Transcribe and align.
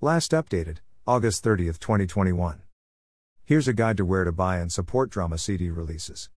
Last 0.00 0.30
updated, 0.30 0.76
August 1.08 1.42
30th, 1.42 1.80
2021. 1.80 2.62
Here's 3.44 3.66
a 3.66 3.72
guide 3.72 3.96
to 3.96 4.04
where 4.04 4.22
to 4.22 4.30
buy 4.30 4.58
and 4.58 4.70
support 4.70 5.10
drama 5.10 5.38
CD 5.38 5.70
releases. 5.70 6.30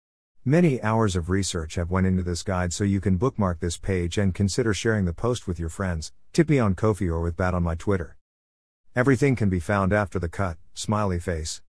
Many 0.46 0.82
hours 0.82 1.18
of 1.18 1.30
research 1.30 1.76
have 1.76 1.92
went 1.92 2.08
into 2.08 2.24
this 2.24 2.42
guide 2.42 2.72
so 2.72 2.86
you 2.86 3.02
can 3.02 3.18
bookmark 3.18 3.60
this 3.60 3.76
page 3.76 4.18
and 4.18 4.34
consider 4.34 4.74
sharing 4.74 5.04
the 5.04 5.12
post 5.12 5.46
with 5.46 5.60
your 5.60 5.68
friends, 5.68 6.14
tip 6.32 6.48
me 6.48 6.58
on 6.58 6.74
Ko-fi 6.74 7.10
or 7.10 7.20
with 7.20 7.36
Bat 7.36 7.54
on 7.54 7.64
my 7.64 7.76
Twitter. 7.76 8.16
Everything 8.96 9.36
can 9.36 9.50
be 9.50 9.60
found 9.60 9.92
after 9.92 10.20
the 10.20 10.30
cut, 10.30 10.56
smiley 10.74 11.20
face. 11.20 11.62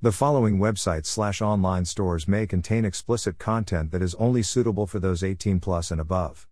The 0.00 0.12
following 0.12 0.56
websites 0.56 1.04
slash 1.04 1.42
online 1.42 1.84
stores 1.84 2.26
may 2.26 2.46
contain 2.46 2.86
explicit 2.86 3.38
content 3.38 3.90
that 3.90 4.00
is 4.00 4.14
only 4.14 4.42
suitable 4.42 4.86
for 4.86 4.98
those 4.98 5.22
18 5.22 5.60
plus 5.60 5.90
and 5.90 6.00
above. 6.00 6.48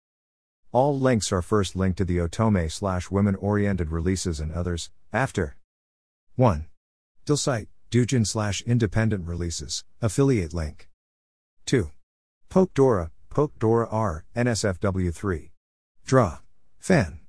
All 0.70 0.98
links 0.98 1.32
are 1.32 1.40
first 1.40 1.76
linked 1.76 1.96
to 1.98 2.04
the 2.04 2.18
Otome 2.18 2.70
slash 2.70 3.10
women 3.10 3.34
oriented 3.36 3.90
releases 3.90 4.38
and 4.38 4.52
others, 4.52 4.90
after. 5.14 5.56
1. 6.36 6.66
Dillsite, 7.24 7.68
Doujin 7.90 8.26
slash 8.26 8.60
independent 8.62 9.26
releases, 9.26 9.84
affiliate 10.02 10.52
link. 10.52 10.90
2. 11.64 11.90
Poke 12.50 12.74
Dora, 12.74 13.10
Poke 13.30 13.58
Dora 13.58 13.88
R, 13.90 14.26
NSFW3. 14.36 15.50
Draw. 16.04 16.38
Fan. 16.78 17.20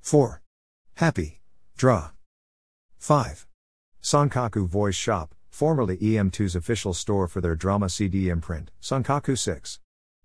4. 0.00 0.42
Happy. 0.94 1.40
Draw. 1.76 2.10
5. 2.98 3.46
Sankaku 4.02 4.66
Voice 4.66 4.94
Shop, 4.94 5.34
formerly 5.50 5.98
EM2's 5.98 6.56
official 6.56 6.94
store 6.94 7.28
for 7.28 7.42
their 7.42 7.54
drama 7.54 7.90
CD 7.90 8.30
imprint, 8.30 8.70
Sankaku 8.80 9.36
6. 9.36 9.80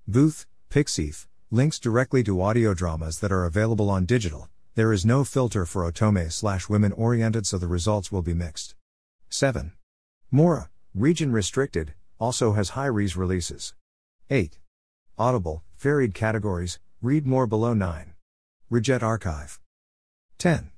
Booth, 0.07 0.45
Pixiv, 0.69 1.27
links 1.51 1.79
directly 1.79 2.23
to 2.23 2.41
audio 2.43 2.75
dramas 2.75 3.19
that 3.19 3.31
are 3.31 3.45
available 3.45 3.89
on 3.89 4.05
digital. 4.05 4.49
There 4.75 4.93
is 4.93 5.03
no 5.03 5.23
filter 5.23 5.65
for 5.65 5.91
otome 5.91 6.31
slash 6.31 6.69
women 6.69 6.91
oriented, 6.91 7.47
so 7.47 7.57
the 7.57 7.65
results 7.67 8.11
will 8.11 8.21
be 8.21 8.35
mixed. 8.35 8.75
7. 9.29 9.71
Mora, 10.29 10.69
region 10.93 11.31
restricted, 11.31 11.95
also 12.19 12.53
has 12.53 12.69
high 12.69 12.85
res 12.85 13.17
releases. 13.17 13.73
8. 14.29 14.59
Audible, 15.17 15.63
varied 15.77 16.13
categories, 16.13 16.79
read 17.01 17.25
more 17.25 17.47
below 17.47 17.73
9. 17.73 18.13
Rejet 18.71 19.01
archive. 19.01 19.59
10. 20.37 20.69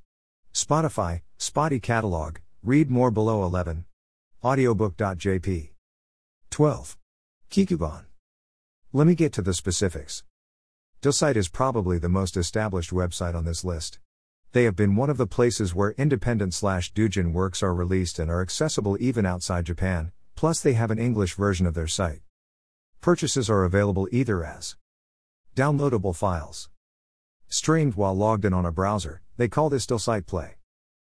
Spotify, 0.53 1.22
Spotty 1.38 1.81
catalog, 1.81 2.38
read 2.63 2.89
more 2.89 3.11
below 3.11 3.44
11. 3.44 3.83
Audiobook.jp. 4.41 5.72
12. 6.50 6.97
Kikubon. 7.50 8.06
Let 8.94 9.08
me 9.08 9.16
get 9.16 9.33
to 9.33 9.41
the 9.41 9.53
specifics. 9.53 10.23
Dillsite 11.02 11.35
is 11.35 11.49
probably 11.49 11.97
the 11.97 12.09
most 12.09 12.38
established 12.38 12.91
website 12.91 13.33
on 13.33 13.44
this 13.44 13.63
list. 13.63 13.97
They 14.52 14.66
have 14.66 14.75
been 14.75 14.95
one 14.95 15.09
of 15.09 15.17
the 15.17 15.25
places 15.25 15.73
where 15.73 15.95
independent 15.97 16.53
slash 16.53 16.94
doujin 16.94 17.33
works 17.33 17.63
are 17.63 17.73
released 17.73 18.19
and 18.19 18.30
are 18.30 18.44
accessible 18.44 18.95
even 18.99 19.25
outside 19.25 19.66
Japan, 19.66 20.11
plus 20.35 20.59
they 20.61 20.73
have 20.73 20.91
an 20.91 20.99
English 20.99 21.33
version 21.33 21.66
of 21.66 21.73
their 21.73 21.88
site. 21.88 22.22
Purchases 23.02 23.49
are 23.49 23.63
available 23.63 24.07
either 24.11 24.44
as 24.44 24.75
downloadable 25.55 26.16
files, 26.16 26.69
streamed 27.47 27.95
while 27.95 28.13
logged 28.13 28.45
in 28.45 28.53
on 28.53 28.67
a 28.67 28.72
browser, 28.72 29.23
they 29.38 29.47
call 29.47 29.72
this 29.72 29.88
Dillsite 29.88 30.27
Play. 30.27 30.57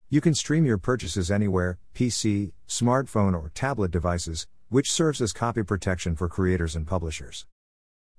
You 0.08 0.22
can 0.22 0.32
stream 0.32 0.64
your 0.64 0.78
purchases 0.78 1.30
anywhere, 1.30 1.78
PC, 1.94 2.52
smartphone, 2.66 3.34
or 3.34 3.50
tablet 3.54 3.90
devices, 3.90 4.46
which 4.70 4.90
serves 4.90 5.20
as 5.20 5.34
copy 5.34 5.62
protection 5.62 6.16
for 6.16 6.26
creators 6.26 6.74
and 6.74 6.86
publishers. 6.86 7.44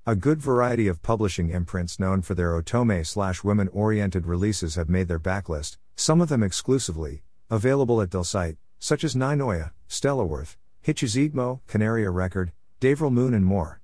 A 0.04 0.16
good 0.16 0.42
variety 0.42 0.88
of 0.88 1.04
publishing 1.04 1.52
imprints 1.52 2.00
known 2.00 2.24
for 2.24 2.34
their 2.34 2.60
otome 2.60 3.06
slash 3.06 3.44
women 3.44 3.68
oriented 3.68 4.26
releases 4.26 4.74
have 4.74 4.90
made 4.90 5.08
their 5.08 5.20
backlist, 5.20 5.78
some 5.96 6.22
of 6.22 6.28
them 6.28 6.42
exclusively, 6.42 7.22
available 7.52 8.02
at 8.02 8.10
Dillsite, 8.10 8.58
such 8.80 9.04
as 9.04 9.14
Nainoya, 9.14 9.74
Stellaworth, 9.88 10.58
Hichizigmo, 10.84 11.60
Canaria 11.68 12.10
Record, 12.10 12.52
Davril 12.80 13.12
Moon, 13.12 13.36
and 13.36 13.46
more. 13.46 13.80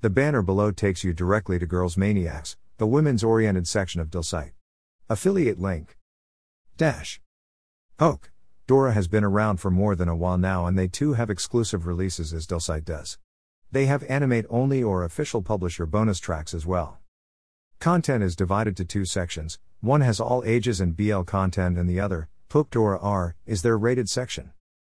The 0.00 0.10
banner 0.10 0.42
below 0.42 0.70
takes 0.70 1.02
you 1.02 1.12
directly 1.12 1.58
to 1.58 1.66
Girls 1.66 1.96
Maniacs, 1.96 2.56
the 2.76 2.86
women's 2.86 3.24
oriented 3.24 3.66
section 3.66 4.00
of 4.00 4.10
Dillsite. 4.10 4.52
Affiliate 5.10 5.58
link. 5.58 5.98
Dash. 6.76 7.20
Poke. 7.96 8.30
Dora 8.68 8.92
has 8.92 9.08
been 9.08 9.24
around 9.24 9.56
for 9.56 9.72
more 9.72 9.96
than 9.96 10.08
a 10.08 10.14
while 10.14 10.38
now 10.38 10.66
and 10.66 10.78
they 10.78 10.86
too 10.86 11.14
have 11.14 11.30
exclusive 11.30 11.84
releases 11.84 12.32
as 12.32 12.46
Delsite 12.46 12.84
does. 12.84 13.18
They 13.72 13.86
have 13.86 14.04
animate 14.04 14.44
only 14.50 14.82
or 14.82 15.02
official 15.02 15.40
publisher 15.40 15.86
bonus 15.86 16.20
tracks 16.20 16.52
as 16.52 16.66
well. 16.66 16.98
Content 17.80 18.22
is 18.22 18.36
divided 18.36 18.76
to 18.76 18.84
two 18.84 19.06
sections, 19.06 19.58
one 19.80 20.02
has 20.02 20.20
all 20.20 20.44
ages 20.44 20.78
and 20.78 20.94
BL 20.94 21.22
content 21.22 21.78
and 21.78 21.88
the 21.88 21.98
other, 21.98 22.28
Poke 22.50 22.68
Dora 22.68 22.98
R, 23.00 23.34
is 23.46 23.62
their 23.62 23.78
rated 23.78 24.10
section. 24.10 24.52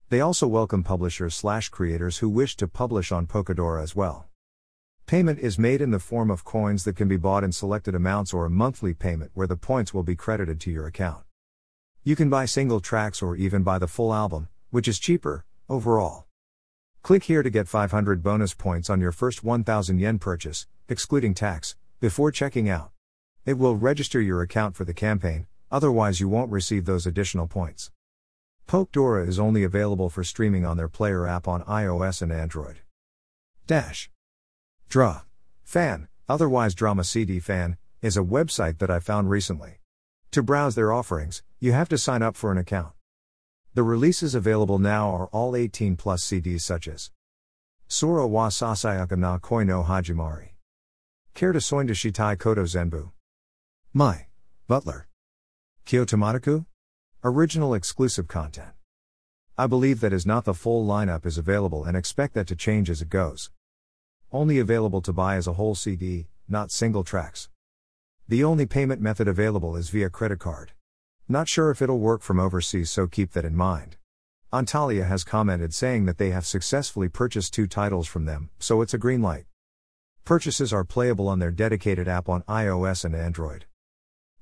They 0.08 0.20
also 0.20 0.48
welcome 0.48 0.82
publishers 0.82 1.36
slash 1.36 1.68
creators 1.68 2.18
who 2.18 2.28
wish 2.28 2.56
to 2.56 2.66
publish 2.66 3.12
on 3.12 3.28
Pokedora 3.28 3.80
as 3.80 3.94
well. 3.94 4.26
Payment 5.06 5.38
is 5.38 5.56
made 5.56 5.80
in 5.80 5.92
the 5.92 6.00
form 6.00 6.28
of 6.28 6.44
coins 6.44 6.82
that 6.82 6.96
can 6.96 7.06
be 7.06 7.16
bought 7.16 7.44
in 7.44 7.52
selected 7.52 7.94
amounts 7.94 8.34
or 8.34 8.44
a 8.44 8.50
monthly 8.50 8.92
payment 8.92 9.30
where 9.34 9.46
the 9.46 9.56
points 9.56 9.94
will 9.94 10.02
be 10.02 10.16
credited 10.16 10.60
to 10.62 10.72
your 10.72 10.88
account. 10.88 11.22
You 12.02 12.16
can 12.16 12.28
buy 12.28 12.46
single 12.46 12.80
tracks 12.80 13.22
or 13.22 13.36
even 13.36 13.62
buy 13.62 13.78
the 13.78 13.86
full 13.86 14.12
album, 14.12 14.48
which 14.70 14.88
is 14.88 14.98
cheaper, 14.98 15.44
overall. 15.68 16.26
Click 17.04 17.24
here 17.24 17.42
to 17.42 17.50
get 17.50 17.68
500 17.68 18.22
bonus 18.22 18.54
points 18.54 18.88
on 18.88 18.98
your 18.98 19.12
first 19.12 19.44
1000 19.44 19.98
yen 19.98 20.18
purchase, 20.18 20.66
excluding 20.88 21.34
tax, 21.34 21.76
before 22.00 22.32
checking 22.32 22.70
out. 22.70 22.92
It 23.44 23.58
will 23.58 23.76
register 23.76 24.22
your 24.22 24.40
account 24.40 24.74
for 24.74 24.86
the 24.86 24.94
campaign, 24.94 25.46
otherwise, 25.70 26.18
you 26.18 26.30
won't 26.30 26.50
receive 26.50 26.86
those 26.86 27.06
additional 27.06 27.46
points. 27.46 27.90
Pokedora 28.66 29.28
is 29.28 29.38
only 29.38 29.64
available 29.64 30.08
for 30.08 30.24
streaming 30.24 30.64
on 30.64 30.78
their 30.78 30.88
player 30.88 31.26
app 31.26 31.46
on 31.46 31.62
iOS 31.64 32.22
and 32.22 32.32
Android. 32.32 32.76
Dash. 33.66 34.08
Draw. 34.88 35.24
Fan, 35.62 36.08
otherwise 36.26 36.74
Drama 36.74 37.04
CD 37.04 37.38
Fan, 37.38 37.76
is 38.00 38.16
a 38.16 38.20
website 38.20 38.78
that 38.78 38.90
I 38.90 38.98
found 38.98 39.28
recently. 39.28 39.74
To 40.30 40.42
browse 40.42 40.74
their 40.74 40.90
offerings, 40.90 41.42
you 41.60 41.72
have 41.72 41.90
to 41.90 41.98
sign 41.98 42.22
up 42.22 42.34
for 42.34 42.50
an 42.50 42.56
account. 42.56 42.94
The 43.74 43.82
releases 43.82 44.36
available 44.36 44.78
now 44.78 45.10
are 45.10 45.26
all 45.32 45.56
18 45.56 45.96
plus 45.96 46.24
CDs 46.24 46.60
such 46.60 46.86
as 46.86 47.10
Sora 47.88 48.24
wa 48.24 48.48
Sasayaka 48.48 49.18
na 49.18 49.38
Koi 49.38 49.64
no 49.64 49.82
Hajimari. 49.82 50.50
Care 51.34 51.50
to 51.50 51.58
Shitai 51.58 52.38
Koto 52.38 52.62
Zenbu. 52.62 53.10
My. 53.92 54.26
Butler. 54.68 55.08
Kyotomataku? 55.86 56.66
Original 57.24 57.74
exclusive 57.74 58.28
content. 58.28 58.70
I 59.58 59.66
believe 59.66 59.98
that 59.98 60.12
is 60.12 60.24
not 60.24 60.44
the 60.44 60.54
full 60.54 60.86
lineup 60.86 61.26
is 61.26 61.36
available 61.36 61.82
and 61.82 61.96
expect 61.96 62.34
that 62.34 62.46
to 62.46 62.54
change 62.54 62.88
as 62.88 63.02
it 63.02 63.08
goes. 63.08 63.50
Only 64.30 64.60
available 64.60 65.02
to 65.02 65.12
buy 65.12 65.34
as 65.34 65.48
a 65.48 65.54
whole 65.54 65.74
CD, 65.74 66.28
not 66.48 66.70
single 66.70 67.02
tracks. 67.02 67.48
The 68.28 68.44
only 68.44 68.66
payment 68.66 69.00
method 69.00 69.26
available 69.26 69.74
is 69.74 69.90
via 69.90 70.10
credit 70.10 70.38
card. 70.38 70.70
Not 71.26 71.48
sure 71.48 71.70
if 71.70 71.80
it'll 71.80 72.00
work 72.00 72.20
from 72.20 72.38
overseas, 72.38 72.90
so 72.90 73.06
keep 73.06 73.32
that 73.32 73.46
in 73.46 73.56
mind. 73.56 73.96
Antalya 74.52 75.06
has 75.06 75.24
commented 75.24 75.72
saying 75.72 76.04
that 76.04 76.18
they 76.18 76.30
have 76.30 76.44
successfully 76.44 77.08
purchased 77.08 77.54
two 77.54 77.66
titles 77.66 78.06
from 78.06 78.26
them, 78.26 78.50
so 78.58 78.82
it's 78.82 78.92
a 78.92 78.98
green 78.98 79.22
light. 79.22 79.46
Purchases 80.26 80.70
are 80.70 80.84
playable 80.84 81.26
on 81.26 81.38
their 81.38 81.50
dedicated 81.50 82.08
app 82.08 82.28
on 82.28 82.42
iOS 82.42 83.06
and 83.06 83.14
Android. 83.14 83.64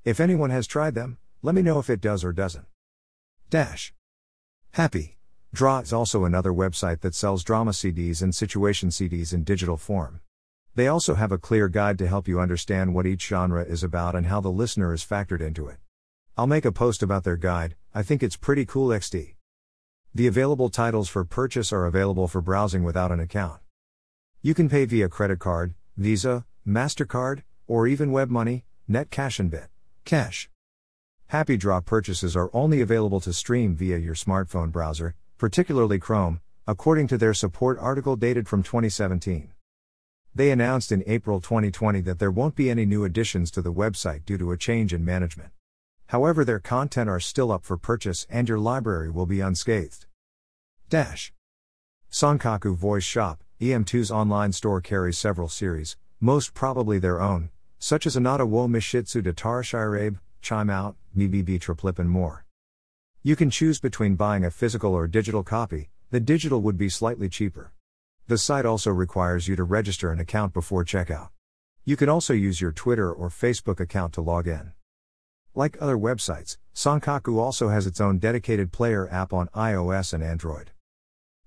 If 0.03 0.19
anyone 0.19 0.49
has 0.49 0.67
tried 0.67 0.93
them, 0.93 1.17
let 1.41 1.55
me 1.55 1.61
know 1.61 1.79
if 1.79 1.89
it 1.89 2.01
does 2.01 2.23
or 2.23 2.33
doesn't. 2.33 2.65
Dash. 3.49 3.93
Happy. 4.71 5.17
Draw 5.53 5.79
is 5.79 5.93
also 5.93 6.25
another 6.25 6.51
website 6.51 6.99
that 6.99 7.15
sells 7.15 7.45
drama 7.45 7.71
CDs 7.71 8.21
and 8.21 8.35
situation 8.35 8.89
CDs 8.89 9.33
in 9.33 9.43
digital 9.45 9.77
form. 9.77 10.19
They 10.75 10.87
also 10.87 11.15
have 11.15 11.31
a 11.31 11.37
clear 11.37 11.69
guide 11.69 11.97
to 11.99 12.07
help 12.07 12.27
you 12.27 12.41
understand 12.41 12.93
what 12.93 13.05
each 13.05 13.25
genre 13.25 13.63
is 13.63 13.83
about 13.83 14.15
and 14.15 14.25
how 14.25 14.41
the 14.41 14.49
listener 14.49 14.93
is 14.93 15.05
factored 15.05 15.39
into 15.39 15.67
it. 15.67 15.77
I'll 16.35 16.47
make 16.47 16.65
a 16.65 16.71
post 16.71 17.03
about 17.03 17.23
their 17.23 17.37
guide, 17.37 17.75
I 17.93 18.01
think 18.01 18.23
it's 18.23 18.35
pretty 18.35 18.65
cool 18.65 18.87
XD. 18.87 19.35
The 20.15 20.25
available 20.25 20.69
titles 20.69 21.07
for 21.07 21.23
purchase 21.23 21.71
are 21.71 21.85
available 21.85 22.27
for 22.27 22.41
browsing 22.41 22.83
without 22.83 23.11
an 23.11 23.19
account. 23.19 23.61
You 24.41 24.55
can 24.55 24.67
pay 24.67 24.85
via 24.85 25.09
credit 25.09 25.37
card, 25.37 25.75
Visa, 25.95 26.43
MasterCard, 26.67 27.43
or 27.67 27.85
even 27.85 28.09
WebMoney, 28.09 28.63
Net 28.87 29.11
Cash 29.11 29.39
and 29.39 29.51
Bit. 29.51 29.67
Cash. 30.05 30.49
Happy 31.27 31.55
Draw 31.55 31.81
purchases 31.81 32.35
are 32.35 32.49
only 32.51 32.81
available 32.81 33.19
to 33.19 33.31
stream 33.31 33.75
via 33.75 33.99
your 33.99 34.15
smartphone 34.15 34.71
browser, 34.71 35.13
particularly 35.37 35.99
Chrome, 35.99 36.41
according 36.65 37.05
to 37.09 37.17
their 37.19 37.35
support 37.35 37.77
article 37.79 38.15
dated 38.15 38.47
from 38.47 38.63
2017. 38.63 39.51
They 40.33 40.49
announced 40.49 40.91
in 40.91 41.03
April 41.05 41.39
2020 41.39 42.01
that 42.01 42.17
there 42.17 42.31
won't 42.31 42.55
be 42.55 42.71
any 42.71 42.87
new 42.87 43.03
additions 43.03 43.51
to 43.51 43.61
the 43.61 43.71
website 43.71 44.25
due 44.25 44.39
to 44.39 44.51
a 44.51 44.57
change 44.57 44.95
in 44.95 45.05
management. 45.05 45.51
However, 46.07 46.45
their 46.45 46.59
content 46.59 47.09
are 47.09 47.19
still 47.19 47.51
up 47.51 47.63
for 47.63 47.77
purchase 47.77 48.27
and 48.29 48.47
your 48.47 48.59
library 48.59 49.09
will 49.09 49.25
be 49.25 49.39
unscathed. 49.39 50.05
Dash. 50.89 51.33
Sankaku 52.11 52.75
Voice 52.75 53.03
Shop, 53.03 53.43
EM2's 53.59 54.11
online 54.11 54.51
store 54.51 54.81
carries 54.81 55.17
several 55.17 55.49
series, 55.49 55.97
most 56.19 56.53
probably 56.53 56.99
their 56.99 57.19
own, 57.19 57.49
such 57.79 58.05
as 58.05 58.15
Anata 58.15 58.47
wo 58.47 58.67
Mishitsu 58.67 59.23
de 59.23 59.33
Tarashirabe, 59.33 60.19
Chime 60.41 60.69
Out, 60.69 60.95
BBB 61.17 61.59
Triplip, 61.59 61.97
and 61.99 62.09
more. 62.09 62.45
You 63.23 63.35
can 63.35 63.49
choose 63.49 63.79
between 63.79 64.15
buying 64.15 64.45
a 64.45 64.51
physical 64.51 64.93
or 64.93 65.07
digital 65.07 65.43
copy, 65.43 65.89
the 66.11 66.19
digital 66.19 66.61
would 66.61 66.77
be 66.77 66.89
slightly 66.89 67.29
cheaper. 67.29 67.71
The 68.27 68.37
site 68.37 68.65
also 68.65 68.91
requires 68.91 69.47
you 69.47 69.55
to 69.55 69.63
register 69.63 70.11
an 70.11 70.19
account 70.19 70.53
before 70.53 70.85
checkout. 70.85 71.29
You 71.85 71.97
can 71.97 72.07
also 72.07 72.33
use 72.33 72.61
your 72.61 72.71
Twitter 72.71 73.11
or 73.11 73.29
Facebook 73.29 73.79
account 73.79 74.13
to 74.13 74.21
log 74.21 74.47
in. 74.47 74.73
Like 75.55 75.77
other 75.79 75.97
websites, 75.97 76.57
Sankaku 76.73 77.37
also 77.37 77.69
has 77.69 77.85
its 77.85 78.01
own 78.01 78.17
dedicated 78.17 78.71
player 78.71 79.07
app 79.11 79.31
on 79.31 79.49
iOS 79.49 80.11
and 80.11 80.23
Android. 80.23 80.71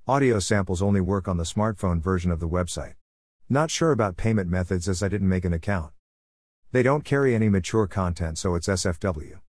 Audio 0.07 0.39
samples 0.39 0.81
only 0.81 1.01
work 1.01 1.27
on 1.27 1.39
the 1.39 1.45
smartphone 1.45 2.01
version 2.01 2.31
of 2.31 2.39
the 2.39 2.49
website. 2.49 2.95
Not 3.49 3.69
sure 3.69 3.91
about 3.91 4.17
payment 4.17 4.49
methods 4.49 4.89
as 4.89 5.03
I 5.03 5.09
didn't 5.09 5.29
make 5.29 5.45
an 5.45 5.53
account. 5.53 5.93
They 6.71 6.85
don't 6.85 7.05
carry 7.05 7.35
any 7.35 7.49
mature 7.49 7.89
content, 7.89 8.39
so 8.39 8.55
it's 8.55 8.69
SFW. 8.69 9.41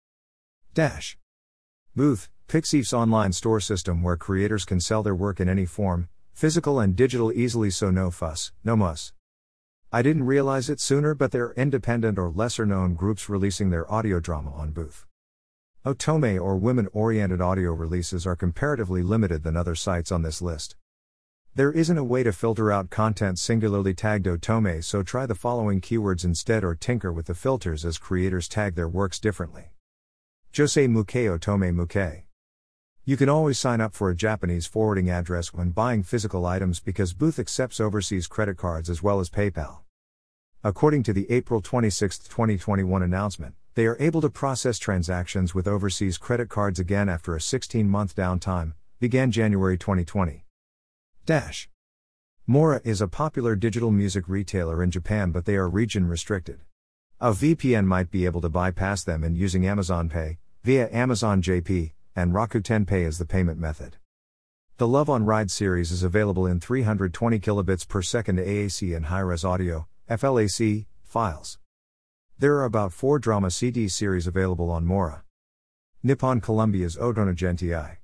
Dash. 0.74 1.20
Booth, 1.96 2.30
Pixiv's 2.48 2.94
online 2.94 3.34
store 3.34 3.60
system 3.60 4.02
where 4.02 4.18
creators 4.18 4.66
can 4.66 4.80
sell 4.80 5.04
their 5.04 5.14
work 5.14 5.40
in 5.40 5.48
any 5.48 5.68
form, 5.68 6.10
physical 6.34 6.80
and 6.80 6.96
digital 6.96 7.32
easily, 7.32 7.70
so 7.70 7.92
no 7.92 8.10
fuss, 8.10 8.52
no 8.64 8.76
muss. 8.76 9.14
I 9.90 10.02
didn't 10.02 10.26
realize 10.26 10.70
it 10.70 10.82
sooner, 10.82 11.16
but 11.16 11.32
there 11.32 11.46
are 11.46 11.54
independent 11.54 12.20
or 12.20 12.30
lesser 12.30 12.66
known 12.66 12.94
groups 12.94 13.30
releasing 13.30 13.70
their 13.70 13.90
audio 13.90 14.20
drama 14.20 14.52
on 14.52 14.72
Booth. 14.72 15.06
Otome 15.86 16.42
or 16.42 16.58
women 16.58 16.90
oriented 16.92 17.40
audio 17.40 17.72
releases 17.72 18.28
are 18.28 18.36
comparatively 18.36 19.02
limited 19.02 19.44
than 19.44 19.56
other 19.56 19.76
sites 19.76 20.12
on 20.12 20.24
this 20.24 20.42
list. 20.42 20.76
There 21.56 21.72
isn't 21.72 21.98
a 21.98 22.04
way 22.04 22.22
to 22.24 22.34
filter 22.34 22.70
out 22.70 22.90
content 22.90 23.40
singularly 23.40 23.94
tagged 23.94 24.26
Otome, 24.26 24.84
so 24.84 25.04
try 25.04 25.26
the 25.26 25.34
following 25.34 25.80
keywords 25.80 26.26
instead 26.26 26.66
or 26.66 26.76
tinker 26.76 27.14
with 27.14 27.28
the 27.28 27.34
filters 27.34 27.86
as 27.86 27.98
creators 27.98 28.50
tag 28.50 28.76
their 28.76 28.90
works 28.90 29.22
differently. 29.22 29.72
Jose 30.56 30.86
Muke 30.86 31.40
Otome 31.40 31.74
Muke. 31.74 32.27
You 33.08 33.16
can 33.16 33.30
always 33.30 33.58
sign 33.58 33.80
up 33.80 33.94
for 33.94 34.10
a 34.10 34.16
Japanese 34.18 34.66
forwarding 34.66 35.10
address 35.10 35.54
when 35.54 35.70
buying 35.70 36.04
physical 36.04 36.46
items 36.46 36.82
because 36.82 37.14
Booth 37.14 37.40
accepts 37.40 37.80
overseas 37.80 38.28
credit 38.28 38.58
cards 38.58 38.90
as 38.90 39.02
well 39.02 39.22
as 39.22 39.30
PayPal. 39.30 39.78
According 40.62 41.04
to 41.04 41.14
the 41.14 41.26
April 41.32 41.62
26, 41.62 42.18
2021 42.18 43.02
announcement, 43.02 43.56
they 43.76 43.86
are 43.86 43.96
able 44.02 44.20
to 44.20 44.30
process 44.30 44.78
transactions 44.78 45.56
with 45.56 45.70
overseas 45.70 46.18
credit 46.18 46.50
cards 46.50 46.82
again 46.82 47.08
after 47.08 47.34
a 47.34 47.40
16 47.40 47.88
month 47.88 48.14
downtime, 48.14 48.74
began 49.00 49.32
January 49.32 49.78
2020. 49.78 50.44
Dash. 51.26 51.70
Mora 52.46 52.82
is 52.84 53.00
a 53.00 53.08
popular 53.08 53.56
digital 53.56 53.90
music 53.90 54.28
retailer 54.28 54.84
in 54.84 54.92
Japan, 54.92 55.32
but 55.32 55.46
they 55.46 55.56
are 55.56 55.70
region 55.70 56.10
restricted. 56.10 56.60
A 57.22 57.32
VPN 57.32 57.86
might 57.86 58.12
be 58.12 58.26
able 58.26 58.42
to 58.42 58.50
bypass 58.50 59.02
them 59.02 59.24
and 59.24 59.38
using 59.38 59.66
Amazon 59.66 60.10
Pay, 60.10 60.40
via 60.66 60.90
Amazon 60.92 61.42
JP, 61.42 61.94
and 62.18 62.34
Rakuten 62.34 62.88
Pay 62.88 63.06
as 63.06 63.20
the 63.20 63.26
payment 63.26 63.60
method. 63.60 63.98
The 64.78 64.88
Love 64.88 65.08
on 65.08 65.24
Ride 65.24 65.52
series 65.52 65.92
is 65.92 66.02
available 66.02 66.48
in 66.48 66.60
320 66.60 67.40
kilobits 67.40 67.88
per 67.88 68.02
second 68.02 68.40
AAC 68.40 68.96
and 68.96 69.06
high-res 69.06 69.46
audio 69.46 69.88
(FLAC) 70.10 70.88
files. 71.04 71.60
There 72.40 72.56
are 72.56 72.66
about 72.66 72.92
4 72.92 73.20
drama 73.20 73.52
CD 73.52 73.88
series 73.88 74.26
available 74.26 74.72
on 74.72 74.84
Mora. 74.84 75.24
Nippon 76.02 76.42
Columbia's 76.42 76.98
Otona 76.98 77.36
Gentii. 77.36 77.98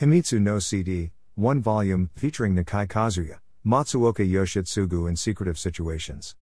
Himitsu 0.00 0.40
no 0.40 0.60
CD, 0.60 1.10
1 1.34 1.60
volume, 1.60 2.10
featuring 2.14 2.54
Nakai 2.54 2.86
Kazuya, 2.86 3.40
Matsuoka 3.66 4.24
Yoshitsugu 4.28 5.08
in 5.08 5.16
Secretive 5.16 5.58
Situations. 5.58 6.36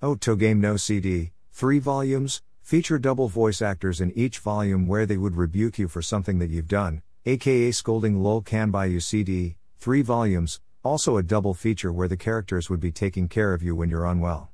Otogame 0.00 0.58
no 0.58 0.76
CD, 0.76 1.32
3 1.50 1.80
volumes, 1.80 2.42
Feature 2.66 2.98
double 2.98 3.28
voice 3.28 3.62
actors 3.62 4.00
in 4.00 4.10
each 4.18 4.40
volume 4.40 4.88
where 4.88 5.06
they 5.06 5.16
would 5.16 5.36
rebuke 5.36 5.78
you 5.78 5.86
for 5.86 6.02
something 6.02 6.40
that 6.40 6.50
you've 6.50 6.66
done, 6.66 7.00
aka 7.24 7.70
scolding 7.70 8.20
lol 8.20 8.40
can 8.40 8.72
buy 8.72 8.86
you 8.86 8.98
CD, 8.98 9.56
3 9.78 10.02
volumes, 10.02 10.58
also 10.82 11.16
a 11.16 11.22
double 11.22 11.54
feature 11.54 11.92
where 11.92 12.08
the 12.08 12.16
characters 12.16 12.68
would 12.68 12.80
be 12.80 12.90
taking 12.90 13.28
care 13.28 13.54
of 13.54 13.62
you 13.62 13.76
when 13.76 13.88
you're 13.88 14.04
unwell. 14.04 14.50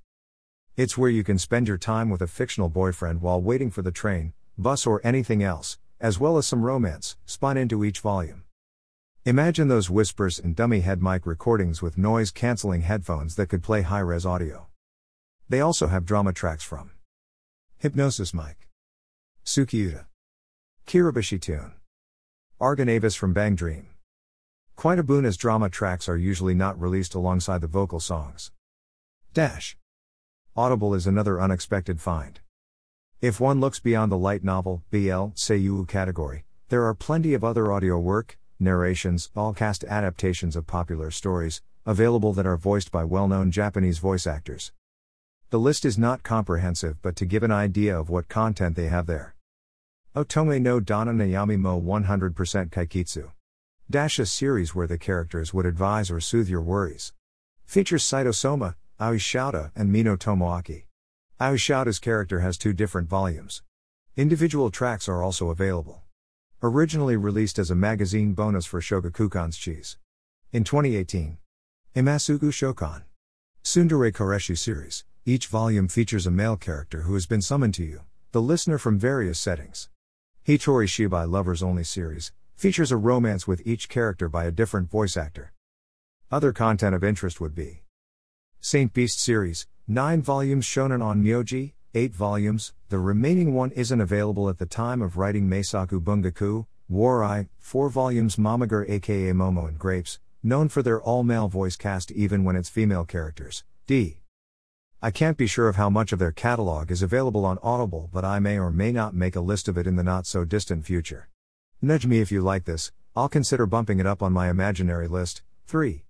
It's 0.77 0.99
where 0.99 1.09
you 1.09 1.25
can 1.25 1.39
spend 1.39 1.67
your 1.67 1.79
time 1.79 2.11
with 2.11 2.21
a 2.21 2.27
fictional 2.27 2.69
boyfriend 2.69 3.23
while 3.23 3.41
waiting 3.41 3.71
for 3.71 3.81
the 3.81 3.91
train, 3.91 4.35
bus, 4.59 4.87
or 4.87 5.01
anything 5.03 5.43
else, 5.43 5.79
as 5.99 6.21
well 6.21 6.37
as 6.37 6.47
some 6.47 6.67
romance, 6.67 7.17
spun 7.25 7.57
into 7.57 7.83
each 7.83 8.01
volume. 8.01 8.43
Imagine 9.25 9.69
those 9.69 9.89
whispers 9.89 10.39
and 10.39 10.55
dummy 10.55 10.81
head 10.81 11.03
mic 11.03 11.25
recordings 11.25 11.81
with 11.81 11.97
noise 11.97 12.31
canceling 12.31 12.83
headphones 12.83 13.37
that 13.37 13.49
could 13.49 13.63
play 13.63 13.81
high 13.81 14.01
res 14.01 14.27
audio. 14.27 14.67
They 15.49 15.63
also 15.63 15.87
have 15.87 16.05
drama 16.05 16.35
tracks 16.35 16.63
from 16.63 16.91
Hypnosis 17.83 18.33
Mic. 18.33 18.69
Sukiuta. 19.45 20.05
Kirabushi 20.87 21.41
Tune. 21.41 21.73
Argonavis 22.61 23.17
from 23.17 23.33
Bang 23.33 23.57
Dream. 23.57 23.89
Quite 24.77 25.01
a 25.01 25.03
boon 25.03 25.25
as 25.25 25.37
drama 25.37 25.69
tracks 25.69 26.09
are 26.09 26.17
usually 26.17 26.55
not 26.55 26.81
released 26.81 27.17
alongside 27.17 27.61
the 27.61 27.67
vocal 27.67 27.99
songs. 27.99 28.53
Dash. 29.35 29.77
Audible 30.55 30.95
is 30.95 31.09
another 31.09 31.41
unexpected 31.41 32.01
find. 32.01 32.39
If 33.21 33.41
one 33.41 33.59
looks 33.59 33.81
beyond 33.81 34.13
the 34.13 34.17
light 34.17 34.45
novel, 34.45 34.85
BL, 34.93 35.35
Seiyuu 35.35 35.89
category, 35.89 36.45
there 36.69 36.85
are 36.85 36.95
plenty 36.95 37.35
of 37.35 37.43
other 37.43 37.73
audio 37.73 37.99
work, 37.99 38.39
narrations, 38.61 39.33
all 39.35 39.53
cast 39.53 39.83
adaptations 39.83 40.55
of 40.55 40.69
popular 40.69 41.11
stories, 41.11 41.63
available 41.85 42.33
that 42.35 42.47
are 42.47 42.57
voiced 42.57 42.93
by 42.93 43.03
well 43.03 43.27
known 43.27 43.51
Japanese 43.51 43.99
voice 43.99 44.25
actors. 44.25 44.71
The 45.53 45.61
list 45.61 45.85
is 45.85 45.99
not 45.99 46.23
comprehensive, 46.23 47.03
but 47.03 47.15
to 47.17 47.27
give 47.27 47.43
an 47.43 47.51
idea 47.51 47.95
of 48.01 48.09
what 48.09 48.27
content 48.27 48.75
they 48.75 48.87
have 48.87 49.05
there. 49.05 49.35
Otome 50.17 50.63
no 50.63 50.81
Dana 50.81 51.13
Nayami 51.13 51.59
mo 51.59 51.79
100% 51.79 52.71
Kaiketsu. 52.71 53.33
Dash 53.91 54.19
a 54.19 54.25
series 54.25 54.75
where 54.75 54.87
the 54.87 54.97
characters 54.97 55.53
would 55.53 55.67
advise 55.67 56.11
or 56.11 56.21
soothe 56.21 56.49
your 56.49 56.63
worries. 56.63 57.13
Features 57.67 58.03
Saito 58.03 58.33
Soma, 58.33 58.77
Aoi 58.99 59.19
and 59.77 59.93
Mino 59.93 60.17
Tomoaki. 60.17 60.85
aishouta's 61.39 61.99
character 61.99 62.41
has 62.41 62.57
two 62.57 62.73
different 62.73 63.11
volumes. 63.11 63.63
Individual 64.17 64.71
tracks 64.71 65.07
are 65.07 65.23
also 65.23 65.51
available. 65.51 66.01
Originally 66.63 67.19
released 67.19 67.59
as 67.59 67.71
a 67.71 67.75
magazine 67.75 68.33
bonus 68.33 68.65
for 68.65 68.81
Shogakukan's 68.81 69.59
Cheese. 69.59 69.99
In 70.51 70.65
2018. 70.65 71.37
Imasugu 71.95 72.51
Shokan. 72.51 73.03
Tsundere 73.63 74.11
Kareshi 74.11 74.57
series. 74.57 75.05
Each 75.25 75.47
volume 75.47 75.87
features 75.87 76.27
a 76.27 76.33
male 76.33 76.57
character 76.57 77.03
who 77.03 77.15
has 77.15 77.27
been 77.27 77.43
summoned 77.43 77.75
to 77.75 77.85
you, 77.85 78.01
the 78.33 78.43
listener 78.43 78.77
from 78.77 78.99
various 78.99 79.39
settings. 79.39 79.89
Hitori 80.45 80.89
Shibai 80.89 81.31
Lovers 81.31 81.63
Only 81.63 81.85
series 81.85 82.33
features 82.57 82.91
a 82.91 82.97
romance 82.97 83.47
with 83.47 83.65
each 83.65 83.89
character 83.89 84.29
by 84.29 84.47
a 84.47 84.51
different 84.51 84.91
voice 84.91 85.17
actor. 85.17 85.53
Other 86.33 86.53
content 86.53 86.97
of 86.97 87.05
interest 87.05 87.41
would 87.41 87.55
be 87.55 87.85
Saint 88.59 88.93
Beast 88.93 89.21
series, 89.21 89.69
9 89.87 90.23
volumes 90.23 90.67
shonen 90.67 91.05
on 91.05 91.23
Myoji, 91.23 91.75
8 91.95 92.13
volumes, 92.13 92.73
the 92.89 92.99
remaining 92.99 93.55
one 93.55 93.71
isn't 93.71 94.01
available 94.01 94.49
at 94.49 94.59
the 94.59 94.67
time 94.67 95.01
of 95.01 95.17
writing 95.17 95.49
Meisaku 95.49 96.03
Bungaku, 96.03 96.67
Warai, 96.91 97.49
4 97.61 97.89
volumes 97.91 98.35
Momager 98.35 98.91
aka 98.91 99.31
Momo 99.31 99.69
and 99.69 99.79
Grapes, 99.79 100.19
known 100.43 100.69
for 100.69 100.83
their 100.83 101.01
all 101.01 101.23
male 101.23 101.47
voice 101.47 101.77
cast 101.77 102.11
even 102.11 102.43
when 102.43 102.57
it's 102.57 102.69
female 102.69 103.05
characters, 103.05 103.63
D. 103.87 104.22
I 105.05 105.11
can't 105.11 105.37
be 105.37 105.49
sure 105.49 105.69
of 105.69 105.75
how 105.75 105.91
much 105.91 106.13
of 106.13 106.21
their 106.21 106.31
catalog 106.31 106.93
is 106.93 107.03
available 107.03 107.45
on 107.45 107.59
Audible, 107.61 108.09
but 108.13 108.25
I 108.25 108.39
may 108.39 108.57
or 108.57 108.71
may 108.71 108.93
not 108.93 109.17
make 109.17 109.35
a 109.35 109.41
list 109.41 109.67
of 109.67 109.77
it 109.77 109.85
in 109.85 109.97
the 109.97 110.05
not 110.05 110.27
so 110.27 110.45
distant 110.45 110.87
future. 110.87 111.29
Nudge 111.81 112.07
me 112.07 112.21
if 112.21 112.31
you 112.31 112.41
like 112.41 112.67
this, 112.67 112.93
I'll 113.17 113.29
consider 113.29 113.67
bumping 113.67 113.99
it 113.99 114.07
up 114.07 114.23
on 114.23 114.33
my 114.33 114.49
imaginary 114.49 115.09
list. 115.09 115.43
3. 115.67 116.05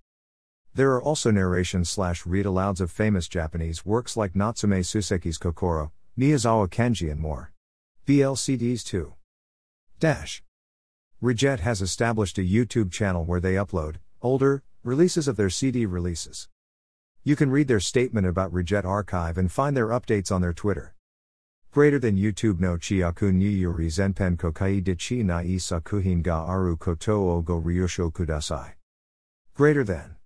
There 0.75 0.91
are 0.91 1.01
also 1.01 1.31
narrations 1.31 1.89
slash 1.89 2.23
read 2.27 2.45
alouds 2.45 2.81
of 2.81 2.91
famous 2.91 3.27
Japanese 3.27 3.83
works 3.83 4.15
like 4.15 4.35
Natsume 4.35 4.83
Soseki's 4.83 5.39
Kokoro, 5.39 5.91
Miyazawa 6.15 6.69
Kenji, 6.69 7.09
and 7.09 7.19
more. 7.19 7.51
BLCDs 8.05 8.83
too. 8.83 9.15
Dash. 9.99 10.43
Rejet 11.19 11.61
has 11.61 11.81
established 11.81 12.37
a 12.37 12.41
YouTube 12.41 12.91
channel 12.91 13.25
where 13.25 13.39
they 13.39 13.55
upload 13.55 13.95
older 14.21 14.61
releases 14.83 15.27
of 15.27 15.35
their 15.35 15.49
CD 15.49 15.87
releases. 15.87 16.47
You 17.25 17.37
can 17.37 17.49
read 17.49 17.69
their 17.69 17.79
statement 17.79 18.27
about 18.27 18.51
Rejet 18.51 18.83
Archive 18.83 19.37
and 19.37 19.49
find 19.49 19.77
their 19.77 19.87
updates 19.87 20.29
on 20.29 20.41
their 20.41 20.51
Twitter. 20.51 20.93
Greater 21.71 21.97
than 21.97 22.17
YouTube 22.17 22.59
no 22.59 22.75
chiaku 22.75 23.33
ni 23.33 23.47
yuri 23.47 23.87
zenpen 23.87 24.35
kokai 24.35 24.83
de 24.83 24.93
chi 24.93 25.23
na 25.23 25.39
sakuhin 25.41 26.21
ga 26.21 26.43
aru 26.45 26.75
koto 26.75 27.29
o 27.29 27.41
go 27.41 27.61
ryosho 27.61 28.11
kudasai. 28.11 28.73
Greater 29.53 29.85
than. 29.85 30.17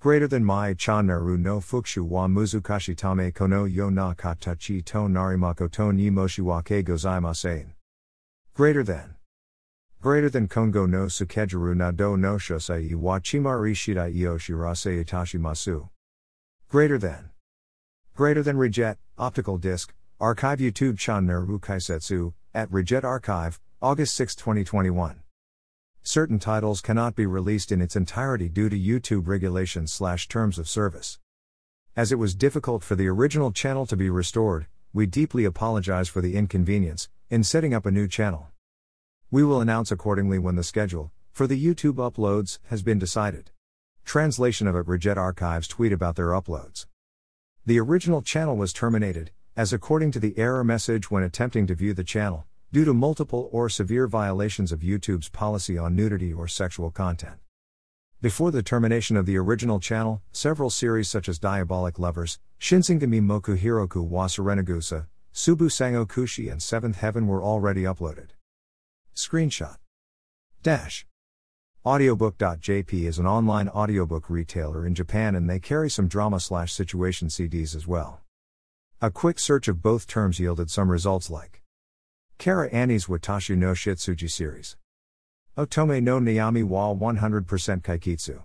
Greater 0.00 0.26
than 0.26 0.42
mai 0.42 0.72
chan 0.72 1.08
naru 1.08 1.36
no 1.36 1.60
fukshu 1.60 2.02
wa 2.02 2.26
muzukashi 2.26 2.96
tame 2.96 3.30
kono 3.30 3.70
yo 3.70 3.90
na 3.90 4.14
katachi 4.14 4.82
to 4.82 5.00
narimako 5.00 5.70
to 5.70 5.92
ni 5.92 6.08
moshi 6.08 6.40
wa 6.40 6.62
ke. 6.62 6.82
Greater 8.54 8.82
than. 8.82 9.14
Greater 10.00 10.30
than 10.30 10.48
Kongo 10.48 10.86
no 10.86 11.04
sukejiru 11.04 11.76
na 11.76 11.90
do 11.90 12.16
no 12.16 12.36
shosai 12.36 12.94
wa 12.94 13.18
chimari 13.18 13.74
shidai 13.74 14.16
io 14.16 14.38
shirase 14.38 15.04
itashi 15.04 15.38
masu. 15.38 15.90
Greater 16.74 16.98
than. 16.98 17.30
Greater 18.16 18.42
than 18.42 18.56
reject, 18.56 18.98
optical 19.16 19.58
disc, 19.58 19.94
Archive 20.18 20.58
YouTube 20.58 20.98
Chan 20.98 21.24
Neru 21.24 21.60
Kaisetsu, 21.60 22.34
at 22.52 22.68
Rejet 22.68 23.04
Archive, 23.04 23.60
August 23.80 24.16
6, 24.16 24.34
2021. 24.34 25.22
Certain 26.02 26.40
titles 26.40 26.80
cannot 26.80 27.14
be 27.14 27.26
released 27.26 27.70
in 27.70 27.80
its 27.80 27.94
entirety 27.94 28.48
due 28.48 28.68
to 28.68 28.76
YouTube 28.76 29.28
regulations 29.28 29.92
slash 29.92 30.26
terms 30.26 30.58
of 30.58 30.68
service. 30.68 31.20
As 31.94 32.10
it 32.10 32.18
was 32.18 32.34
difficult 32.34 32.82
for 32.82 32.96
the 32.96 33.06
original 33.06 33.52
channel 33.52 33.86
to 33.86 33.96
be 33.96 34.10
restored, 34.10 34.66
we 34.92 35.06
deeply 35.06 35.44
apologize 35.44 36.08
for 36.08 36.20
the 36.20 36.34
inconvenience 36.34 37.08
in 37.30 37.44
setting 37.44 37.72
up 37.72 37.86
a 37.86 37.92
new 37.92 38.08
channel. 38.08 38.48
We 39.30 39.44
will 39.44 39.60
announce 39.60 39.92
accordingly 39.92 40.40
when 40.40 40.56
the 40.56 40.64
schedule 40.64 41.12
for 41.30 41.46
the 41.46 41.64
YouTube 41.64 41.98
uploads 41.98 42.58
has 42.64 42.82
been 42.82 42.98
decided. 42.98 43.52
Translation 44.04 44.66
of 44.66 44.76
it 44.76 44.86
Rejet 44.86 45.16
Archives 45.16 45.66
tweet 45.66 45.92
about 45.92 46.16
their 46.16 46.28
uploads. 46.28 46.86
The 47.66 47.80
original 47.80 48.22
channel 48.22 48.56
was 48.56 48.72
terminated, 48.72 49.30
as 49.56 49.72
according 49.72 50.10
to 50.12 50.20
the 50.20 50.38
error 50.38 50.62
message 50.62 51.10
when 51.10 51.22
attempting 51.22 51.66
to 51.66 51.74
view 51.74 51.94
the 51.94 52.04
channel, 52.04 52.46
due 52.72 52.84
to 52.84 52.92
multiple 52.92 53.48
or 53.52 53.68
severe 53.68 54.06
violations 54.06 54.72
of 54.72 54.80
YouTube's 54.80 55.30
policy 55.30 55.78
on 55.78 55.96
nudity 55.96 56.32
or 56.32 56.46
sexual 56.46 56.90
content. 56.90 57.36
Before 58.20 58.50
the 58.50 58.62
termination 58.62 59.16
of 59.16 59.26
the 59.26 59.36
original 59.36 59.80
channel, 59.80 60.22
several 60.32 60.70
series 60.70 61.08
such 61.08 61.28
as 61.28 61.38
Diabolik 61.38 61.98
Lovers, 61.98 62.38
Shinsengumi 62.60 63.20
Moku 63.20 63.58
Hiroku 63.58 64.08
Wasurenagusa, 64.08 65.06
Subu 65.32 65.68
Sango 65.68 66.06
Kushi, 66.06 66.50
and 66.50 66.62
Seventh 66.62 66.96
Heaven 66.96 67.26
were 67.26 67.42
already 67.42 67.82
uploaded. 67.82 68.28
Screenshot. 69.14 69.76
Dash. 70.62 71.06
Audiobook.jp 71.86 72.94
is 72.94 73.18
an 73.18 73.26
online 73.26 73.68
audiobook 73.68 74.30
retailer 74.30 74.86
in 74.86 74.94
Japan 74.94 75.34
and 75.34 75.50
they 75.50 75.58
carry 75.58 75.90
some 75.90 76.08
drama 76.08 76.40
slash 76.40 76.72
situation 76.72 77.28
CDs 77.28 77.76
as 77.76 77.86
well. 77.86 78.22
A 79.02 79.10
quick 79.10 79.38
search 79.38 79.68
of 79.68 79.82
both 79.82 80.06
terms 80.06 80.40
yielded 80.40 80.70
some 80.70 80.90
results 80.90 81.28
like 81.28 81.60
Kara 82.38 82.70
Annie's 82.70 83.04
Watashi 83.04 83.54
no 83.54 83.72
Shitsuji 83.72 84.30
series. 84.30 84.78
Otome 85.58 86.02
no 86.02 86.18
Nayami 86.18 86.64
wa 86.64 86.94
100% 86.94 87.44
Kaiketsu. 87.82 88.44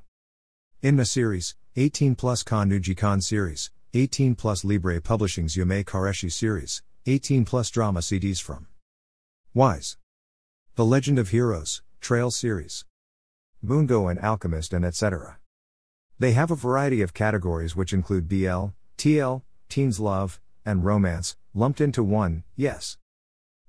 Inma 0.84 1.08
series, 1.08 1.56
18 1.78 2.16
plus 2.16 2.44
Kan 2.44 2.70
Nuji 2.70 2.98
Kan 2.98 3.22
series, 3.22 3.72
18 3.94 4.36
plus 4.36 4.66
Libre 4.66 5.00
Publishing's 5.00 5.56
Yume 5.56 5.86
Kareshi 5.86 6.30
series, 6.30 6.84
18 7.06 7.46
plus 7.46 7.70
drama 7.70 8.02
CDs 8.02 8.42
from 8.42 8.68
Wise. 9.54 9.96
The 10.76 10.84
Legend 10.84 11.18
of 11.18 11.30
Heroes, 11.30 11.82
Trail 12.02 12.32
series. 12.32 12.84
Bungo 13.62 14.08
and 14.08 14.20
Alchemist 14.20 14.74
and 14.74 14.86
etc. 14.86 15.38
They 16.18 16.32
have 16.32 16.50
a 16.50 16.56
variety 16.56 17.02
of 17.02 17.14
categories 17.14 17.76
which 17.76 17.94
include 17.94 18.30
BL, 18.30 18.68
TL, 18.98 19.42
teens 19.68 20.00
love, 20.00 20.40
and 20.66 20.86
romance, 20.86 21.36
lumped 21.54 21.82
into 21.82 22.04
one, 22.04 22.44
yes. 22.56 22.98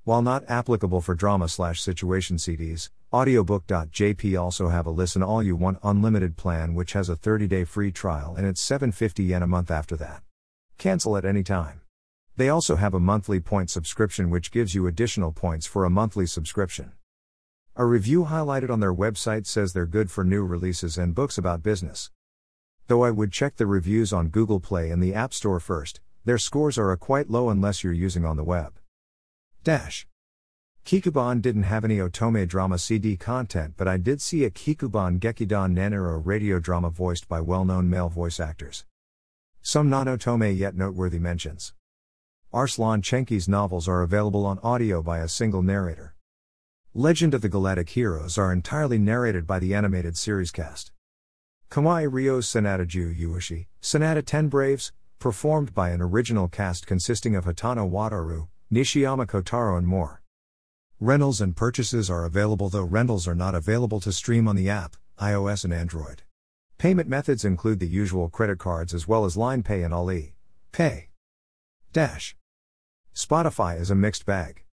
While 0.05 0.23
not 0.23 0.49
applicable 0.49 1.01
for 1.01 1.15
drama 1.15 1.49
slash 1.49 1.83
situation 1.83 2.37
CDs, 2.37 2.91
audiobook.jp 3.13 4.41
also 4.41 4.69
have 4.69 4.87
a 4.87 4.91
listen 4.91 5.23
all 5.23 5.43
you 5.43 5.57
want 5.57 5.79
unlimited 5.83 6.37
plan 6.37 6.75
which 6.75 6.93
has 6.93 7.09
a 7.09 7.17
30-day 7.17 7.65
free 7.65 7.91
trial 7.91 8.35
and 8.37 8.47
it's 8.47 8.61
750 8.61 9.25
yen 9.25 9.43
a 9.43 9.47
month 9.47 9.71
after 9.71 9.97
that. 9.97 10.23
Cancel 10.79 11.17
at 11.17 11.25
any 11.25 11.43
time. 11.43 11.81
They 12.37 12.49
also 12.49 12.77
have 12.77 12.95
a 12.95 13.01
monthly 13.01 13.41
point 13.41 13.71
subscription 13.71 14.31
which 14.31 14.53
gives 14.53 14.75
you 14.75 14.87
additional 14.87 15.33
points 15.33 15.67
for 15.67 15.85
a 15.85 15.91
monthly 15.91 16.27
subscription. 16.27 16.93
A 17.81 17.87
review 17.87 18.27
highlighted 18.27 18.69
on 18.69 18.81
their 18.81 18.93
website 18.93 19.47
says 19.47 19.73
they're 19.73 19.87
good 19.87 20.11
for 20.11 20.23
new 20.23 20.45
releases 20.45 20.99
and 20.99 21.15
books 21.15 21.39
about 21.39 21.63
business. 21.63 22.11
Though 22.89 23.05
I 23.05 23.11
would 23.11 23.33
check 23.33 23.57
the 23.57 23.67
reviews 23.67 24.13
on 24.13 24.29
Google 24.29 24.61
Play 24.61 24.91
and 24.91 25.03
the 25.03 25.15
App 25.15 25.33
Store 25.33 25.59
first, 25.61 25.99
their 26.27 26.37
scores 26.37 26.77
are 26.77 26.95
quite 26.99 27.31
low 27.31 27.49
unless 27.49 27.83
you're 27.83 27.95
using 27.95 28.27
on 28.27 28.37
the 28.37 28.45
web. 28.45 28.75
Dash. 29.65 30.07
Kikubon 30.85 31.41
didn't 31.41 31.63
have 31.63 31.83
any 31.83 31.97
Otome 31.97 32.47
drama 32.47 32.77
CD 32.77 33.17
content, 33.17 33.73
but 33.79 33.89
I 33.89 33.97
did 33.97 34.21
see 34.21 34.45
a 34.45 34.51
Kikubon 34.51 35.19
Gekidan 35.19 35.75
Nanero 35.75 36.21
radio 36.23 36.61
drama 36.61 36.91
voiced 36.91 37.31
by 37.31 37.41
well 37.41 37.65
known 37.65 37.89
male 37.89 38.11
voice 38.11 38.39
actors. 38.39 38.85
Some 39.63 39.89
non 39.89 40.05
Otome 40.05 40.55
yet 40.55 40.75
noteworthy 40.75 41.19
mentions. 41.19 41.73
Arslan 42.53 43.01
Senki's 43.01 43.49
novels 43.49 43.89
are 43.89 44.03
available 44.03 44.45
on 44.45 44.59
audio 44.59 45.01
by 45.01 45.21
a 45.21 45.29
single 45.29 45.63
narrator. 45.63 46.15
Legend 46.95 47.35
of 47.35 47.41
the 47.41 47.49
Galactic 47.49 47.91
Heroes 47.91 48.37
are 48.37 48.53
entirely 48.53 48.99
narrated 48.99 49.47
by 49.47 49.61
the 49.61 49.77
animated 49.77 50.17
series 50.17 50.51
cast. 50.51 50.91
Kamai 51.71 52.09
Ryo's 52.11 52.49
Sonata 52.49 52.85
Ju 52.85 53.15
Yuishi, 53.15 53.69
Sonata 53.81 54.23
10 54.23 54.49
Braves, 54.49 54.91
performed 55.21 55.73
by 55.73 55.91
an 55.91 56.03
original 56.03 56.49
cast 56.49 56.89
consisting 56.89 57.37
of 57.37 57.45
Hatano 57.45 57.89
Wataru, 57.89 58.49
Nishiyama 58.73 59.27
Kotaro, 59.27 59.79
and 59.79 59.87
more. 59.87 60.21
Rentals 60.99 61.41
and 61.41 61.55
purchases 61.55 62.11
are 62.11 62.25
available, 62.25 62.69
though 62.69 62.83
rentals 62.83 63.29
are 63.29 63.37
not 63.37 63.55
available 63.55 64.01
to 64.01 64.11
stream 64.11 64.49
on 64.49 64.57
the 64.57 64.69
app, 64.69 64.97
iOS 65.21 65.63
and 65.63 65.73
Android. 65.73 66.23
Payment 66.77 67.09
methods 67.09 67.45
include 67.45 67.79
the 67.79 67.87
usual 67.87 68.29
credit 68.29 68.59
cards 68.59 68.93
as 68.93 69.07
well 69.07 69.25
as 69.25 69.37
Line 69.37 69.63
Pay 69.63 69.85
and 69.85 69.95
Ali 69.95 70.35
Pay. 70.73 71.11
Dash. 71.93 72.35
Spotify 73.15 73.81
is 73.81 73.93
a 73.93 73.95
mixed 73.95 74.27
bag. 74.27 74.65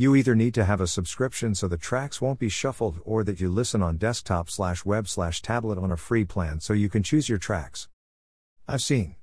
You 0.00 0.14
either 0.14 0.34
need 0.34 0.54
to 0.54 0.64
have 0.64 0.80
a 0.80 0.86
subscription 0.86 1.54
so 1.54 1.68
the 1.68 1.76
tracks 1.76 2.22
won't 2.22 2.38
be 2.38 2.48
shuffled 2.48 3.02
or 3.04 3.22
that 3.22 3.38
you 3.38 3.50
listen 3.50 3.82
on 3.82 3.98
desktop 3.98 4.48
slash 4.48 4.82
web 4.82 5.06
slash 5.06 5.42
tablet 5.42 5.76
on 5.76 5.92
a 5.92 5.96
free 5.98 6.24
plan 6.24 6.58
so 6.58 6.72
you 6.72 6.88
can 6.88 7.02
choose 7.02 7.28
your 7.28 7.36
tracks. 7.36 7.86
I've 8.66 8.80
seen 8.80 9.16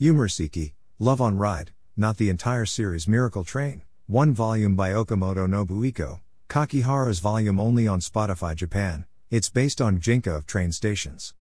Yumurasiki, 0.00 0.72
Love 0.98 1.20
on 1.20 1.36
Ride, 1.36 1.72
not 1.98 2.16
the 2.16 2.30
entire 2.30 2.64
series 2.64 3.06
Miracle 3.06 3.44
Train, 3.44 3.82
one 4.06 4.32
volume 4.32 4.74
by 4.74 4.92
Okamoto 4.92 5.46
Nobuhiko, 5.46 6.20
Kakihara's 6.48 7.18
volume 7.18 7.60
only 7.60 7.86
on 7.86 8.00
Spotify 8.00 8.56
Japan, 8.56 9.04
it's 9.28 9.50
based 9.50 9.82
on 9.82 10.00
Jinka 10.00 10.34
of 10.34 10.46
train 10.46 10.72
stations. 10.72 11.34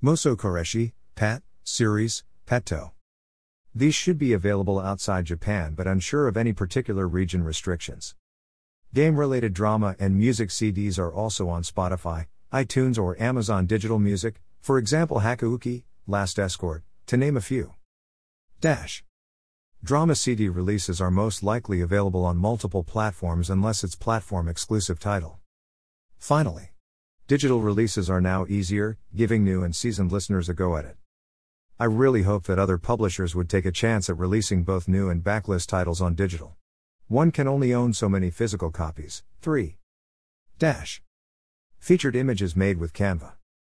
Moso 0.00 0.36
Kareshi, 0.36 0.92
Pat, 1.16 1.42
series, 1.64 2.22
Petto. 2.46 2.92
These 3.76 3.96
should 3.96 4.18
be 4.18 4.32
available 4.32 4.78
outside 4.78 5.24
Japan 5.24 5.74
but 5.74 5.88
unsure 5.88 6.28
of 6.28 6.36
any 6.36 6.52
particular 6.52 7.08
region 7.08 7.42
restrictions. 7.42 8.14
Game 8.94 9.16
related 9.16 9.52
drama 9.52 9.96
and 9.98 10.16
music 10.16 10.50
CDs 10.50 10.96
are 10.96 11.12
also 11.12 11.48
on 11.48 11.64
Spotify, 11.64 12.26
iTunes, 12.52 12.96
or 12.96 13.20
Amazon 13.20 13.66
Digital 13.66 13.98
Music, 13.98 14.40
for 14.60 14.78
example, 14.78 15.20
Hakuoki, 15.20 15.82
Last 16.06 16.38
Escort, 16.38 16.84
to 17.06 17.16
name 17.16 17.36
a 17.36 17.40
few. 17.40 17.74
Dash. 18.60 19.02
Drama 19.82 20.14
CD 20.14 20.48
releases 20.48 21.00
are 21.00 21.10
most 21.10 21.42
likely 21.42 21.80
available 21.80 22.24
on 22.24 22.36
multiple 22.36 22.84
platforms 22.84 23.50
unless 23.50 23.82
it's 23.82 23.96
platform 23.96 24.48
exclusive 24.48 25.00
title. 25.00 25.40
Finally, 26.16 26.70
digital 27.26 27.60
releases 27.60 28.08
are 28.08 28.20
now 28.20 28.46
easier, 28.48 28.98
giving 29.16 29.42
new 29.42 29.64
and 29.64 29.74
seasoned 29.74 30.12
listeners 30.12 30.48
a 30.48 30.54
go 30.54 30.76
at 30.76 30.84
it. 30.84 30.96
I 31.76 31.86
really 31.86 32.22
hope 32.22 32.44
that 32.44 32.60
other 32.60 32.78
publishers 32.78 33.34
would 33.34 33.50
take 33.50 33.66
a 33.66 33.72
chance 33.72 34.08
at 34.08 34.16
releasing 34.16 34.62
both 34.62 34.86
new 34.86 35.10
and 35.10 35.24
backlist 35.24 35.66
titles 35.66 36.00
on 36.00 36.14
digital. 36.14 36.56
One 37.08 37.32
can 37.32 37.48
only 37.48 37.74
own 37.74 37.92
so 37.92 38.08
many 38.08 38.30
physical 38.30 38.70
copies. 38.70 39.24
3. 39.42 39.76
Dash. 40.60 41.02
Featured 41.80 42.14
images 42.14 42.54
made 42.54 42.78
with 42.78 42.92
Canva. 42.92 43.32